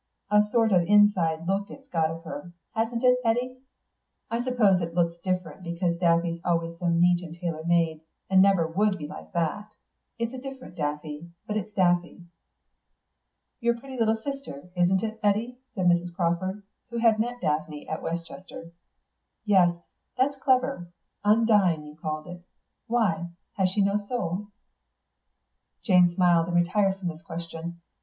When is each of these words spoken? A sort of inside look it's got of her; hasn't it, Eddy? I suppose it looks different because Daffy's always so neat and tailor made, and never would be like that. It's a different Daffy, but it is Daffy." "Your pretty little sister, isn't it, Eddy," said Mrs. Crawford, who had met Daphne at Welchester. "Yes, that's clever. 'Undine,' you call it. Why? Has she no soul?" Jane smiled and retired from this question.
A 0.31 0.41
sort 0.49 0.71
of 0.71 0.81
inside 0.87 1.45
look 1.45 1.69
it's 1.69 1.87
got 1.89 2.09
of 2.09 2.23
her; 2.23 2.51
hasn't 2.73 3.03
it, 3.03 3.19
Eddy? 3.23 3.59
I 4.31 4.43
suppose 4.43 4.81
it 4.81 4.95
looks 4.95 5.19
different 5.23 5.61
because 5.61 5.99
Daffy's 5.99 6.41
always 6.43 6.79
so 6.79 6.87
neat 6.89 7.21
and 7.21 7.35
tailor 7.35 7.63
made, 7.63 8.01
and 8.27 8.41
never 8.41 8.65
would 8.65 8.97
be 8.97 9.07
like 9.07 9.31
that. 9.33 9.75
It's 10.17 10.33
a 10.33 10.39
different 10.39 10.75
Daffy, 10.75 11.29
but 11.45 11.55
it 11.55 11.67
is 11.67 11.73
Daffy." 11.75 12.25
"Your 13.59 13.79
pretty 13.79 13.95
little 13.95 14.17
sister, 14.17 14.71
isn't 14.75 15.03
it, 15.03 15.19
Eddy," 15.21 15.59
said 15.75 15.85
Mrs. 15.85 16.15
Crawford, 16.15 16.63
who 16.89 16.97
had 16.97 17.19
met 17.19 17.39
Daphne 17.39 17.87
at 17.87 18.01
Welchester. 18.01 18.71
"Yes, 19.45 19.75
that's 20.17 20.35
clever. 20.41 20.87
'Undine,' 21.23 21.85
you 21.85 21.95
call 21.95 22.25
it. 22.27 22.41
Why? 22.87 23.27
Has 23.53 23.69
she 23.69 23.81
no 23.81 23.99
soul?" 24.07 24.47
Jane 25.83 26.09
smiled 26.09 26.47
and 26.47 26.55
retired 26.55 26.97
from 26.97 27.09
this 27.09 27.21
question. 27.21 27.81